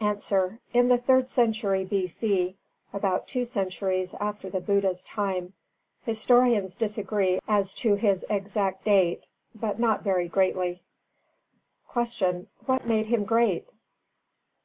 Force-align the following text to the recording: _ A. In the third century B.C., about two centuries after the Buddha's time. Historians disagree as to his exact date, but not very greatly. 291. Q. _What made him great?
_ - -
A. 0.54 0.60
In 0.78 0.86
the 0.86 0.96
third 0.96 1.28
century 1.28 1.84
B.C., 1.84 2.56
about 2.92 3.26
two 3.26 3.44
centuries 3.44 4.14
after 4.20 4.48
the 4.48 4.60
Buddha's 4.60 5.02
time. 5.02 5.54
Historians 6.04 6.76
disagree 6.76 7.40
as 7.48 7.74
to 7.74 7.96
his 7.96 8.24
exact 8.30 8.84
date, 8.84 9.26
but 9.56 9.80
not 9.80 10.04
very 10.04 10.28
greatly. 10.28 10.84
291. 11.94 12.44
Q. 12.44 12.48
_What 12.64 12.86
made 12.88 13.08
him 13.08 13.24
great? 13.24 13.72